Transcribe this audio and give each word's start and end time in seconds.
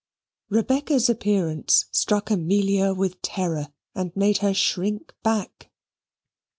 Rebecca's 0.49 1.11
appearance 1.11 1.85
struck 1.91 2.31
Amelia 2.31 2.91
with 2.91 3.21
terror, 3.21 3.71
and 3.93 4.11
made 4.15 4.39
her 4.39 4.51
shrink 4.51 5.13
back. 5.21 5.69